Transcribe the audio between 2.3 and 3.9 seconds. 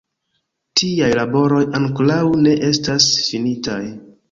ne estas finitaj.